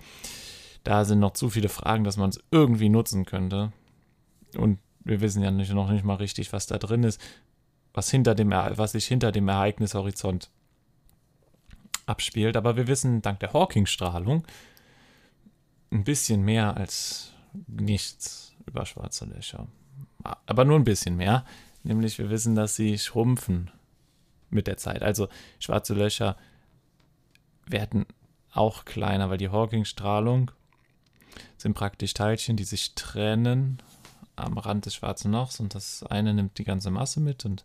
da 0.84 1.04
sind 1.04 1.18
noch 1.18 1.32
zu 1.32 1.50
viele 1.50 1.68
Fragen, 1.68 2.04
dass 2.04 2.16
man 2.16 2.30
es 2.30 2.40
irgendwie 2.50 2.88
nutzen 2.88 3.24
könnte. 3.24 3.72
Und 4.56 4.78
wir 5.04 5.20
wissen 5.20 5.42
ja 5.42 5.50
nicht, 5.50 5.72
noch 5.72 5.90
nicht 5.90 6.04
mal 6.04 6.14
richtig, 6.14 6.52
was 6.52 6.66
da 6.66 6.78
drin 6.78 7.02
ist, 7.02 7.20
was, 7.92 8.10
hinter 8.10 8.34
dem, 8.34 8.50
was 8.50 8.92
sich 8.92 9.06
hinter 9.06 9.32
dem 9.32 9.48
Ereignishorizont 9.48 10.50
abspielt. 12.06 12.56
Aber 12.56 12.76
wir 12.76 12.86
wissen 12.86 13.22
dank 13.22 13.40
der 13.40 13.52
Hawking-Strahlung 13.52 14.44
ein 15.90 16.04
bisschen 16.04 16.42
mehr 16.42 16.76
als 16.76 17.32
nichts 17.66 18.54
über 18.66 18.86
schwarze 18.86 19.24
Löcher. 19.24 19.66
Aber 20.46 20.64
nur 20.64 20.76
ein 20.76 20.84
bisschen 20.84 21.16
mehr. 21.16 21.44
Nämlich 21.82 22.18
wir 22.18 22.30
wissen, 22.30 22.54
dass 22.54 22.76
sie 22.76 22.98
schrumpfen 22.98 23.70
mit 24.50 24.66
der 24.66 24.76
Zeit. 24.76 25.02
Also 25.02 25.28
schwarze 25.58 25.94
Löcher 25.94 26.36
werden 27.66 28.06
auch 28.52 28.84
kleiner, 28.84 29.30
weil 29.30 29.38
die 29.38 29.50
Hawking-Strahlung 29.50 30.50
sind 31.56 31.74
praktisch 31.74 32.14
Teilchen, 32.14 32.56
die 32.56 32.64
sich 32.64 32.94
trennen 32.94 33.80
am 34.36 34.58
Rand 34.58 34.86
des 34.86 34.94
schwarzen 34.94 35.32
Lochs 35.32 35.60
und 35.60 35.74
das 35.74 36.02
eine 36.04 36.32
nimmt 36.32 36.58
die 36.58 36.64
ganze 36.64 36.90
Masse 36.90 37.20
mit 37.20 37.44
und 37.44 37.64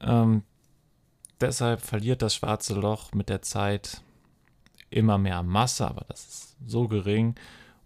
ähm, 0.00 0.42
deshalb 1.40 1.80
verliert 1.80 2.22
das 2.22 2.34
schwarze 2.34 2.74
Loch 2.74 3.12
mit 3.12 3.28
der 3.28 3.42
Zeit 3.42 4.02
immer 4.90 5.18
mehr 5.18 5.42
Masse, 5.42 5.86
aber 5.86 6.04
das 6.08 6.26
ist 6.26 6.56
so 6.66 6.88
gering 6.88 7.36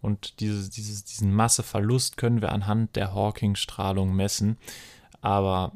und 0.02 0.40
diese, 0.40 0.68
dieses, 0.68 1.04
diesen 1.04 1.32
Masseverlust 1.32 2.16
können 2.16 2.42
wir 2.42 2.50
anhand 2.50 2.97
der 2.97 3.14
Hawking-Strahlung 3.14 4.14
messen. 4.14 4.59
Aber 5.21 5.73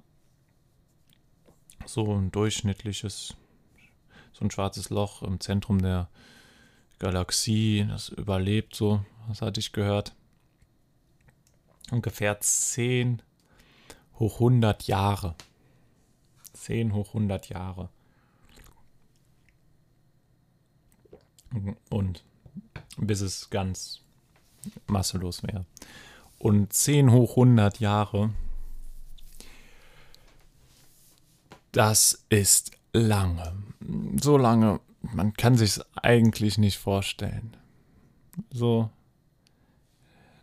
so 1.86 2.12
ein 2.12 2.32
durchschnittliches, 2.32 3.36
so 4.32 4.44
ein 4.44 4.50
schwarzes 4.50 4.90
Loch 4.90 5.22
im 5.22 5.38
Zentrum 5.38 5.80
der 5.80 6.08
Galaxie, 6.98 7.86
das 7.88 8.08
überlebt 8.08 8.74
so, 8.74 9.04
was 9.28 9.42
hatte 9.42 9.60
ich 9.60 9.70
gehört. 9.70 10.12
Ungefähr 11.92 12.40
10 12.40 13.22
hoch 14.18 14.34
100 14.34 14.88
Jahre. 14.88 15.36
10 16.54 16.94
hoch 16.94 17.08
100 17.08 17.48
Jahre. 17.48 17.90
Und 21.90 22.24
bis 22.96 23.20
es 23.20 23.50
ganz 23.50 24.02
masselos 24.86 25.42
wäre. 25.42 25.64
Und 26.38 26.72
10 26.72 27.10
hoch 27.12 27.32
100 27.32 27.80
Jahre, 27.80 28.30
das 31.72 32.24
ist 32.28 32.72
lange. 32.92 33.52
So 34.20 34.36
lange, 34.36 34.80
man 35.02 35.32
kann 35.34 35.56
sich 35.56 35.76
es 35.76 35.96
eigentlich 35.96 36.58
nicht 36.58 36.78
vorstellen. 36.78 37.56
So 38.50 38.90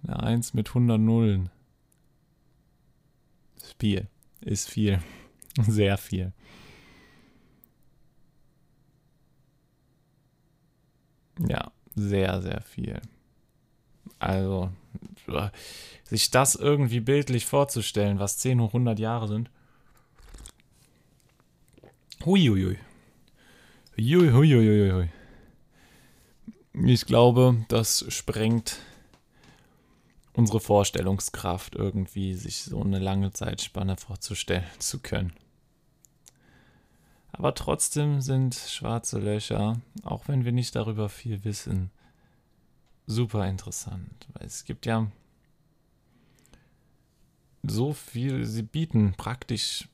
eine 0.03 0.21
1 0.21 0.53
mit 0.53 0.69
100 0.69 0.99
Nullen. 0.99 1.49
Ist 3.57 3.75
viel. 3.79 4.07
Ist 4.41 4.69
viel. 4.69 5.01
Sehr 5.67 5.97
viel. 5.97 6.33
Ja, 11.39 11.71
sehr, 11.95 12.41
sehr 12.41 12.61
viel. 12.61 13.01
Also, 14.19 14.69
sich 16.03 16.31
das 16.31 16.55
irgendwie 16.55 16.99
bildlich 16.99 17.45
vorzustellen, 17.45 18.19
was 18.19 18.37
10 18.37 18.61
hoch 18.61 18.69
100 18.69 18.99
Jahre 18.99 19.27
sind. 19.27 19.49
Huiuiui. 22.25 22.77
Huiuiuiui. 23.97 25.09
ich 26.73 27.05
glaube, 27.05 27.65
das 27.67 28.05
sprengt 28.09 28.77
unsere 30.33 30.59
Vorstellungskraft 30.59 31.75
irgendwie, 31.75 32.33
sich 32.33 32.63
so 32.63 32.81
eine 32.81 32.99
lange 32.99 33.31
Zeitspanne 33.33 33.97
vorzustellen 33.97 34.63
zu 34.79 34.99
können. 34.99 35.33
Aber 37.31 37.55
trotzdem 37.55 38.21
sind 38.21 38.55
schwarze 38.55 39.19
Löcher, 39.19 39.81
auch 40.03 40.27
wenn 40.27 40.45
wir 40.45 40.51
nicht 40.51 40.75
darüber 40.75 41.09
viel 41.09 41.43
wissen, 41.43 41.91
super 43.07 43.47
interessant. 43.47 44.27
Weil 44.33 44.47
es 44.47 44.65
gibt 44.65 44.85
ja 44.85 45.11
so 47.63 47.93
viel, 47.93 48.45
sie 48.45 48.63
bieten 48.63 49.13
praktisch 49.15 49.87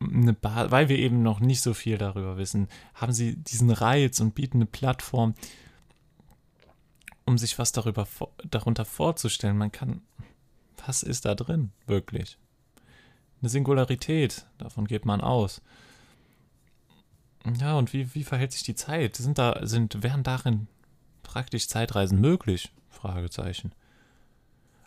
eine 0.00 0.32
ba 0.32 0.70
weil 0.70 0.88
wir 0.88 0.98
eben 0.98 1.22
noch 1.22 1.40
nicht 1.40 1.60
so 1.60 1.74
viel 1.74 1.98
darüber 1.98 2.36
wissen, 2.36 2.68
haben 2.94 3.12
sie 3.12 3.36
diesen 3.36 3.70
Reiz 3.70 4.20
und 4.20 4.34
bieten 4.34 4.58
eine 4.58 4.66
Plattform, 4.66 5.34
um 7.26 7.36
sich 7.38 7.58
was 7.58 7.72
darüber 7.72 8.08
darunter 8.48 8.84
vorzustellen. 8.84 9.58
Man 9.58 9.72
kann, 9.72 10.00
was 10.86 11.02
ist 11.02 11.26
da 11.26 11.34
drin 11.34 11.70
wirklich? 11.86 12.38
Eine 13.40 13.50
Singularität, 13.50 14.46
davon 14.58 14.86
geht 14.86 15.04
man 15.04 15.20
aus. 15.20 15.60
Ja, 17.58 17.76
und 17.76 17.92
wie, 17.92 18.14
wie 18.14 18.24
verhält 18.24 18.52
sich 18.52 18.62
die 18.62 18.74
Zeit? 18.74 19.16
Sind 19.16 19.38
da, 19.38 19.66
sind, 19.66 20.02
wären 20.02 20.22
darin 20.22 20.66
praktisch 21.22 21.68
Zeitreisen 21.68 22.20
möglich? 22.20 22.72
Fragezeichen. 22.88 23.72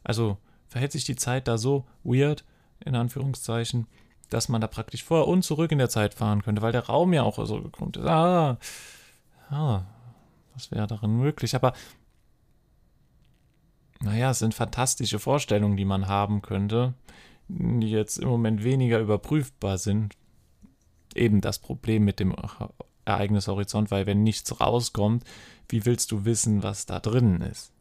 Also, 0.03 0.37
verhält 0.67 0.91
sich 0.91 1.05
die 1.05 1.15
Zeit 1.15 1.47
da 1.47 1.57
so 1.57 1.85
weird, 2.03 2.43
in 2.83 2.95
Anführungszeichen, 2.95 3.87
dass 4.29 4.49
man 4.49 4.61
da 4.61 4.67
praktisch 4.67 5.03
vor 5.03 5.27
und 5.27 5.43
zurück 5.43 5.71
in 5.71 5.77
der 5.77 5.89
Zeit 5.89 6.13
fahren 6.13 6.41
könnte, 6.41 6.61
weil 6.61 6.71
der 6.71 6.87
Raum 6.87 7.13
ja 7.13 7.23
auch 7.23 7.43
so 7.45 7.61
gekrümmt 7.61 7.97
ist. 7.97 8.05
Ah, 8.05 8.57
ah, 9.49 9.83
was 10.53 10.71
wäre 10.71 10.87
darin 10.87 11.17
möglich? 11.17 11.55
Aber 11.55 11.73
naja, 14.01 14.31
es 14.31 14.39
sind 14.39 14.53
fantastische 14.53 15.19
Vorstellungen, 15.19 15.77
die 15.77 15.85
man 15.85 16.07
haben 16.07 16.41
könnte, 16.41 16.93
die 17.47 17.89
jetzt 17.89 18.17
im 18.17 18.27
Moment 18.27 18.63
weniger 18.63 18.99
überprüfbar 18.99 19.77
sind. 19.77 20.15
Eben 21.15 21.41
das 21.41 21.59
Problem 21.59 22.03
mit 22.03 22.19
dem 22.19 22.33
Ereignishorizont, 23.05 23.91
weil 23.91 24.05
wenn 24.05 24.23
nichts 24.23 24.59
rauskommt, 24.59 25.23
wie 25.69 25.85
willst 25.85 26.11
du 26.11 26.25
wissen, 26.25 26.63
was 26.63 26.85
da 26.85 26.99
drin 26.99 27.41
ist? 27.41 27.71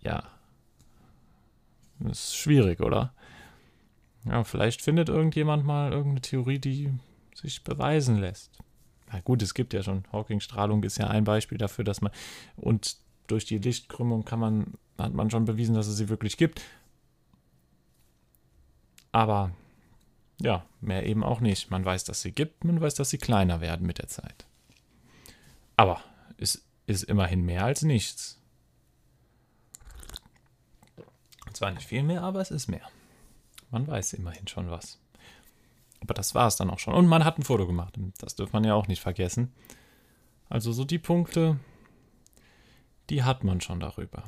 Ja. 0.00 0.24
Das 2.00 2.24
ist 2.24 2.36
schwierig, 2.36 2.80
oder? 2.80 3.14
Ja, 4.24 4.44
vielleicht 4.44 4.82
findet 4.82 5.08
irgendjemand 5.08 5.64
mal 5.64 5.92
irgendeine 5.92 6.20
Theorie, 6.20 6.58
die 6.58 6.92
sich 7.34 7.64
beweisen 7.64 8.18
lässt. 8.18 8.58
Na 9.12 9.20
gut, 9.20 9.42
es 9.42 9.54
gibt 9.54 9.72
ja 9.72 9.82
schon. 9.82 10.04
Hawking-Strahlung 10.12 10.82
ist 10.84 10.98
ja 10.98 11.08
ein 11.08 11.24
Beispiel 11.24 11.58
dafür, 11.58 11.84
dass 11.84 12.00
man. 12.00 12.12
Und 12.56 12.96
durch 13.26 13.44
die 13.44 13.58
Lichtkrümmung 13.58 14.24
kann 14.24 14.40
man, 14.40 14.74
hat 14.98 15.14
man 15.14 15.30
schon 15.30 15.44
bewiesen, 15.44 15.74
dass 15.74 15.86
es 15.86 15.96
sie 15.96 16.08
wirklich 16.08 16.36
gibt. 16.36 16.62
Aber 19.10 19.52
ja, 20.42 20.66
mehr 20.80 21.06
eben 21.06 21.22
auch 21.22 21.40
nicht. 21.40 21.70
Man 21.70 21.84
weiß, 21.84 22.04
dass 22.04 22.22
sie 22.22 22.32
gibt, 22.32 22.64
man 22.64 22.80
weiß, 22.80 22.94
dass 22.94 23.10
sie 23.10 23.18
kleiner 23.18 23.60
werden 23.60 23.86
mit 23.86 23.98
der 23.98 24.08
Zeit. 24.08 24.44
Aber 25.76 26.02
es 26.36 26.64
ist 26.86 27.04
immerhin 27.04 27.44
mehr 27.44 27.64
als 27.64 27.82
nichts. 27.82 28.40
Zwar 31.52 31.70
nicht 31.70 31.86
viel 31.86 32.02
mehr, 32.02 32.22
aber 32.22 32.40
es 32.40 32.50
ist 32.50 32.68
mehr. 32.68 32.88
Man 33.70 33.86
weiß 33.86 34.14
immerhin 34.14 34.48
schon 34.48 34.70
was. 34.70 34.98
Aber 36.00 36.14
das 36.14 36.34
war 36.34 36.48
es 36.48 36.56
dann 36.56 36.70
auch 36.70 36.78
schon. 36.78 36.94
Und 36.94 37.06
man 37.06 37.24
hat 37.24 37.38
ein 37.38 37.44
Foto 37.44 37.66
gemacht. 37.66 37.94
Das 38.18 38.34
dürfte 38.34 38.56
man 38.56 38.64
ja 38.64 38.74
auch 38.74 38.88
nicht 38.88 39.00
vergessen. 39.00 39.52
Also 40.48 40.72
so 40.72 40.84
die 40.84 40.98
Punkte, 40.98 41.60
die 43.10 43.22
hat 43.22 43.44
man 43.44 43.60
schon 43.60 43.80
darüber. 43.80 44.24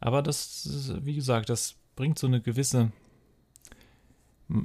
Aber 0.00 0.22
das, 0.22 0.94
wie 1.02 1.14
gesagt, 1.14 1.50
das 1.50 1.76
bringt 1.94 2.18
so 2.18 2.26
eine 2.26 2.40
gewisse, 2.40 2.92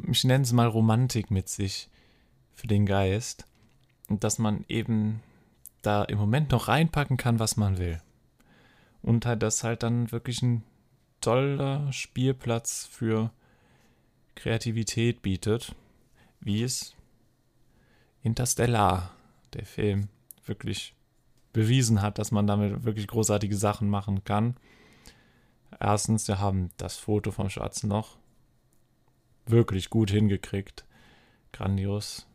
ich 0.09 0.23
nenne 0.23 0.43
es 0.43 0.53
mal 0.53 0.67
Romantik 0.67 1.31
mit 1.31 1.49
sich 1.49 1.89
für 2.53 2.67
den 2.67 2.85
Geist. 2.85 3.47
Und 4.07 4.23
dass 4.23 4.39
man 4.39 4.65
eben 4.67 5.21
da 5.81 6.03
im 6.03 6.17
Moment 6.17 6.51
noch 6.51 6.67
reinpacken 6.67 7.17
kann, 7.17 7.39
was 7.39 7.57
man 7.57 7.77
will. 7.77 8.01
Und 9.01 9.25
halt 9.25 9.43
das 9.43 9.63
halt 9.63 9.83
dann 9.83 10.11
wirklich 10.11 10.41
ein 10.41 10.63
toller 11.19 11.91
Spielplatz 11.91 12.85
für 12.85 13.31
Kreativität 14.35 15.21
bietet, 15.21 15.75
wie 16.39 16.63
es 16.63 16.95
Interstellar, 18.23 19.11
der 19.53 19.65
Film, 19.65 20.07
wirklich 20.45 20.95
bewiesen 21.51 22.01
hat, 22.01 22.17
dass 22.17 22.31
man 22.31 22.47
damit 22.47 22.83
wirklich 22.83 23.07
großartige 23.07 23.55
Sachen 23.55 23.89
machen 23.89 24.23
kann. 24.23 24.55
Erstens, 25.79 26.27
wir 26.27 26.39
haben 26.39 26.71
das 26.77 26.97
Foto 26.97 27.31
vom 27.31 27.49
Schwarzen 27.49 27.89
Loch 27.89 28.17
wirklich 29.45 29.89
gut 29.89 30.11
hingekriegt. 30.11 30.85
Grandios. 31.51 32.27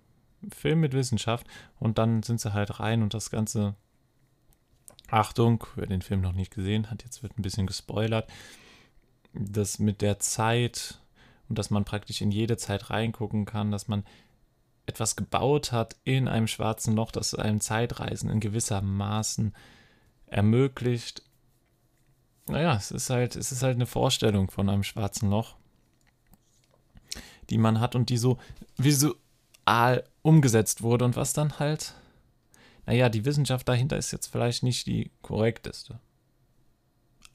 Film 0.55 0.81
mit 0.81 0.93
Wissenschaft. 0.93 1.47
Und 1.79 1.99
dann 1.99 2.23
sind 2.23 2.41
sie 2.41 2.53
halt 2.53 2.81
rein 2.81 3.03
und 3.03 3.15
das 3.15 3.31
Ganze. 3.31 3.75
Achtung, 5.11 5.65
wer 5.75 5.87
den 5.87 6.03
Film 6.03 6.21
noch 6.21 6.33
nicht 6.33 6.55
gesehen 6.55 6.91
hat, 6.91 7.03
jetzt 7.03 7.23
wird 7.23 7.39
ein 7.39 7.43
bisschen 7.43 7.67
gespoilert. 7.67 8.31
Das 9.33 9.79
mit 9.79 10.03
der 10.03 10.19
Zeit 10.19 11.01
und 11.49 11.59
dass 11.59 11.71
man 11.71 11.85
praktisch 11.85 12.21
in 12.21 12.31
jede 12.31 12.57
Zeit 12.57 12.91
reingucken 12.91 13.45
kann, 13.45 13.71
dass 13.71 13.89
man 13.89 14.05
etwas 14.87 15.17
gebaut 15.17 15.73
hat 15.73 15.97
in 16.05 16.29
einem 16.29 16.47
schwarzen 16.47 16.95
Loch, 16.95 17.11
das 17.11 17.35
einem 17.35 17.61
Zeitreisen 17.61 18.31
in 18.31 18.41
gewisser 18.41 18.81
Maßen 18.81 19.55
ermöglicht. 20.27 21.23
Naja, 22.47 22.75
es 22.77 22.91
ist 22.91 23.11
halt, 23.11 23.37
es 23.37 23.53
ist 23.53 23.63
halt 23.63 23.77
eine 23.77 23.87
Vorstellung 23.87 24.51
von 24.51 24.69
einem 24.69 24.83
schwarzen 24.83 25.31
Loch, 25.31 25.57
die 27.51 27.59
man 27.59 27.81
hat 27.81 27.95
und 27.95 28.11
die 28.11 28.19
so 28.19 28.39
visual 28.77 30.05
umgesetzt 30.23 30.83
wurde 30.83 31.05
und 31.05 31.17
was 31.17 31.33
dann 31.33 31.59
halt, 31.59 31.95
naja, 32.87 33.09
die 33.09 33.25
Wissenschaft 33.25 33.69
dahinter 33.69 33.97
ist 33.97 34.13
jetzt 34.13 34.29
vielleicht 34.29 34.63
nicht 34.63 34.87
die 34.87 35.11
korrekteste. 35.23 36.01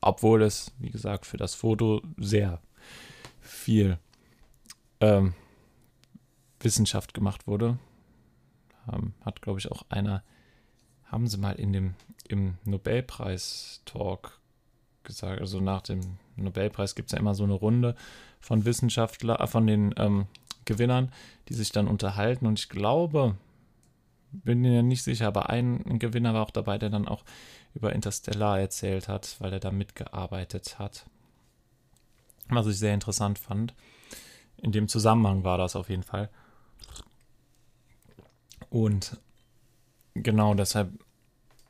Obwohl 0.02 0.42
es, 0.42 0.72
wie 0.80 0.90
gesagt, 0.90 1.26
für 1.26 1.38
das 1.38 1.56
Foto 1.56 2.02
sehr 2.18 2.62
viel 3.40 3.98
ähm, 5.00 5.34
Wissenschaft 6.60 7.14
gemacht 7.14 7.48
wurde. 7.48 7.78
Ähm, 8.92 9.14
hat, 9.24 9.42
glaube 9.42 9.60
ich, 9.60 9.72
auch 9.72 9.86
einer, 9.90 10.24
haben 11.06 11.28
sie 11.28 11.38
mal 11.38 11.54
in 11.54 11.74
dem 11.74 11.96
im 12.28 12.58
Nobelpreis-Talk 12.64 14.40
gesagt, 15.04 15.42
also 15.42 15.60
nach 15.60 15.82
dem 15.82 16.00
Nobelpreis 16.36 16.96
gibt 16.96 17.10
es 17.10 17.12
ja 17.14 17.20
immer 17.20 17.36
so 17.36 17.44
eine 17.44 17.54
Runde 17.54 17.96
von 18.44 18.66
Wissenschaftler, 18.66 19.40
äh, 19.40 19.48
von 19.48 19.66
den 19.66 19.96
ähm, 19.98 20.28
Gewinnern, 20.66 21.12
die 21.48 21.54
sich 21.54 21.72
dann 21.72 21.88
unterhalten. 21.88 22.46
Und 22.46 22.60
ich 22.60 22.70
glaube, 22.70 23.38
bin 24.32 24.60
mir 24.60 24.84
nicht 24.84 25.04
sicher, 25.04 25.28
aber 25.28 25.50
ein 25.50 25.98
Gewinner 26.00 26.34
war 26.34 26.44
auch 26.44 26.52
dabei, 26.52 26.78
der 26.78 26.90
dann 26.90 27.08
auch 27.08 27.24
über 27.74 27.94
Interstellar 27.94 28.60
erzählt 28.60 29.08
hat, 29.08 29.38
weil 29.40 29.54
er 29.54 29.60
da 29.60 29.72
mitgearbeitet 29.72 30.78
hat. 30.78 31.06
Was 32.50 32.68
ich 32.68 32.78
sehr 32.78 32.94
interessant 32.94 33.40
fand. 33.40 33.74
In 34.58 34.72
dem 34.72 34.88
Zusammenhang 34.88 35.44
war 35.44 35.58
das 35.58 35.76
auf 35.76 35.90
jeden 35.90 36.04
Fall. 36.04 36.30
Und 38.70 39.18
genau 40.14 40.54
deshalb 40.54 40.92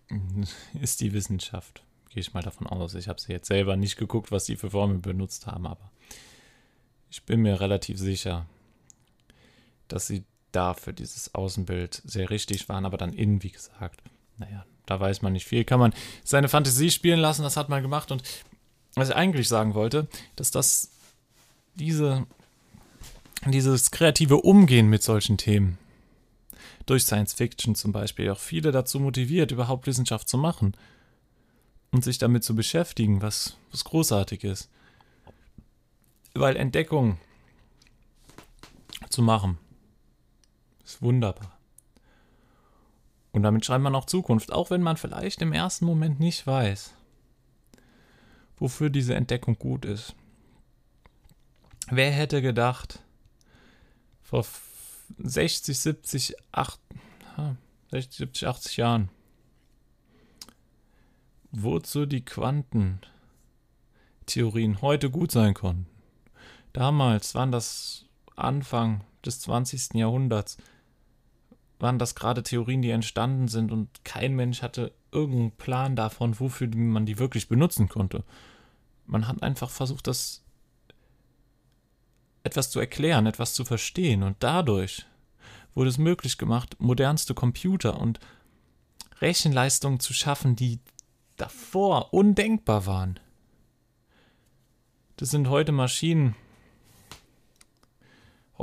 ist 0.82 1.02
die 1.02 1.14
Wissenschaft, 1.14 1.84
gehe 2.10 2.22
ich 2.22 2.34
mal 2.34 2.44
davon 2.44 2.66
aus. 2.66 2.96
Ich 2.96 3.08
habe 3.08 3.22
sie 3.22 3.32
jetzt 3.32 3.48
selber 3.48 3.76
nicht 3.76 3.98
geguckt, 3.98 4.32
was 4.32 4.46
die 4.46 4.56
für 4.56 4.72
Formeln 4.72 5.02
benutzt 5.02 5.46
haben, 5.46 5.68
aber 5.68 5.92
ich 7.14 7.22
bin 7.22 7.44
mir 7.44 7.62
relativ 7.62 8.00
sicher, 8.00 8.48
dass 9.88 10.08
sie 10.08 10.24
da 10.52 10.74
für 10.74 10.94
dieses 10.94 11.36
Außenbild 11.36 12.02
sehr 12.04 12.32
richtig 12.32 12.68
waren, 12.70 12.88
aber 12.88 12.98
dann 12.98 13.14
innen, 13.14 13.44
wie 13.44 13.52
gesagt, 13.52 14.02
naja, 14.40 14.66
da 14.88 15.00
weiß 15.00 15.22
man 15.22 15.34
nicht 15.34 15.46
viel. 15.46 15.64
Kann 15.64 15.80
man 15.80 15.94
seine 16.24 16.50
Fantasie 16.50 16.90
spielen 16.90 17.20
lassen, 17.20 17.44
das 17.44 17.56
hat 17.56 17.70
man 17.70 17.84
gemacht. 17.84 18.12
Und 18.12 18.24
was 18.96 19.10
ich 19.10 19.16
eigentlich 19.16 19.48
sagen 19.48 19.76
wollte, 19.76 20.08
dass 20.36 20.50
das 20.50 20.90
diese, 21.76 22.26
dieses 23.46 23.92
kreative 23.92 24.38
Umgehen 24.38 24.90
mit 24.90 25.04
solchen 25.04 25.38
Themen 25.38 25.78
durch 26.88 27.04
Science 27.04 27.34
Fiction 27.34 27.76
zum 27.76 27.92
Beispiel 27.92 28.32
auch 28.32 28.40
viele 28.40 28.72
dazu 28.72 29.00
motiviert, 29.00 29.52
überhaupt 29.52 29.86
Wissenschaft 29.86 30.28
zu 30.28 30.40
machen 30.40 30.74
und 31.92 32.04
sich 32.04 32.18
damit 32.18 32.44
zu 32.44 32.56
beschäftigen, 32.56 33.22
was, 33.22 33.56
was 33.70 33.84
großartig 33.84 34.44
ist. 34.44 34.72
Weil 36.34 36.56
Entdeckung 36.56 37.20
zu 39.10 39.22
machen 39.22 39.60
ist 40.84 41.02
wunderbar. 41.02 41.58
Und 43.32 43.44
damit 43.44 43.66
schreibt 43.66 43.84
man 43.84 43.96
auch 43.96 44.06
Zukunft, 44.06 44.54
auch 44.54 44.70
wenn 44.70 44.82
man 44.82 44.98
vielleicht 44.98 45.42
im 45.42 45.54
ersten 45.54 45.86
Moment 45.86 46.20
nicht 46.20 46.46
weiß, 46.46 46.94
wofür 48.58 48.90
diese 48.90 49.16
Entdeckung 49.16 49.58
gut 49.58 49.86
ist. 49.86 50.14
Wer 51.90 52.12
hätte 52.12 52.42
gedacht, 52.42 53.02
vor 54.22 54.46
60, 55.18 55.78
70, 55.78 56.36
8, 56.52 56.80
60, 57.92 58.18
70, 58.18 58.48
80 58.48 58.78
Jahren. 58.78 59.10
Wozu 61.52 62.06
die 62.06 62.24
Quantentheorien 62.26 64.82
heute 64.82 65.12
gut 65.12 65.32
sein 65.32 65.54
konnten. 65.54 65.93
Damals 66.74 67.36
waren 67.36 67.52
das 67.52 68.06
Anfang 68.36 69.02
des 69.24 69.40
20. 69.42 69.94
Jahrhunderts, 69.94 70.58
waren 71.80 72.00
das 72.00 72.16
gerade 72.16 72.44
Theorien, 72.44 72.82
die 72.82 72.90
entstanden 72.90 73.48
sind 73.48 73.72
und 73.72 74.04
kein 74.04 74.36
Mensch 74.36 74.62
hatte 74.62 74.92
irgendeinen 75.12 75.52
Plan 75.52 75.96
davon, 75.96 76.40
wofür 76.40 76.68
man 76.76 77.06
die 77.06 77.20
wirklich 77.20 77.48
benutzen 77.48 77.90
konnte. 77.90 78.24
Man 79.06 79.28
hat 79.28 79.44
einfach 79.44 79.70
versucht, 79.70 80.08
das 80.08 80.44
etwas 82.44 82.72
zu 82.72 82.80
erklären, 82.80 83.26
etwas 83.26 83.54
zu 83.54 83.66
verstehen 83.66 84.24
und 84.24 84.38
dadurch 84.40 85.06
wurde 85.76 85.90
es 85.90 85.98
möglich 85.98 86.38
gemacht, 86.38 86.76
modernste 86.80 87.34
Computer 87.34 88.00
und 88.00 88.20
Rechenleistungen 89.22 90.00
zu 90.00 90.14
schaffen, 90.14 90.56
die 90.56 90.80
davor 91.38 92.14
undenkbar 92.14 92.86
waren. 92.86 93.20
Das 95.18 95.30
sind 95.30 95.50
heute 95.50 95.72
Maschinen. 95.72 96.36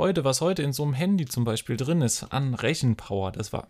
Heute, 0.01 0.23
was 0.23 0.41
heute 0.41 0.63
in 0.63 0.73
so 0.73 0.81
einem 0.81 0.93
Handy 0.93 1.25
zum 1.25 1.43
Beispiel 1.43 1.77
drin 1.77 2.01
ist, 2.01 2.23
an 2.33 2.55
Rechenpower, 2.55 3.31
das 3.31 3.53
war 3.53 3.67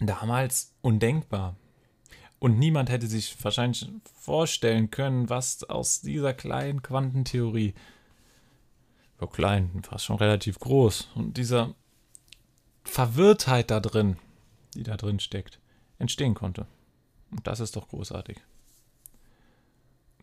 damals 0.00 0.72
undenkbar. 0.80 1.56
Und 2.38 2.58
niemand 2.58 2.88
hätte 2.88 3.06
sich 3.06 3.36
wahrscheinlich 3.44 3.86
vorstellen 4.14 4.90
können, 4.90 5.28
was 5.28 5.62
aus 5.64 6.00
dieser 6.00 6.32
kleinen 6.32 6.80
Quantentheorie, 6.80 7.74
so 9.20 9.26
klein, 9.26 9.82
fast 9.82 10.06
schon 10.06 10.16
relativ 10.16 10.58
groß, 10.58 11.10
und 11.16 11.36
dieser 11.36 11.74
Verwirrtheit 12.82 13.70
da 13.70 13.80
drin, 13.80 14.16
die 14.72 14.84
da 14.84 14.96
drin 14.96 15.20
steckt, 15.20 15.60
entstehen 15.98 16.32
konnte. 16.32 16.66
Und 17.30 17.46
das 17.46 17.60
ist 17.60 17.76
doch 17.76 17.88
großartig. 17.88 18.38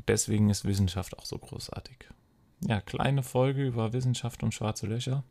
Deswegen 0.07 0.49
ist 0.49 0.65
Wissenschaft 0.65 1.19
auch 1.19 1.25
so 1.25 1.37
großartig. 1.37 1.97
Ja, 2.67 2.79
kleine 2.79 3.23
Folge 3.23 3.65
über 3.65 3.93
Wissenschaft 3.93 4.43
und 4.43 4.53
schwarze 4.53 4.87
Löcher. 4.87 5.23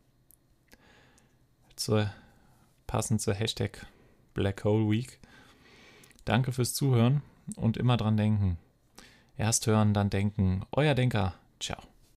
Zur, 1.77 2.11
passend 2.87 3.21
zur 3.23 3.35
Hashtag 3.35 3.87
Black 4.35 4.64
Hole 4.64 4.90
Week. 4.90 5.19
Danke 6.25 6.53
fürs 6.53 6.75
Zuhören 6.75 7.23
und 7.57 7.77
immer 7.77 7.97
dran 7.97 8.16
denken. 8.16 8.59
Erst 9.37 9.66
hören, 9.66 9.95
dann 9.95 10.11
denken. 10.11 10.64
Euer 10.73 10.95
Denker. 10.95 11.35
Ciao. 11.61 11.89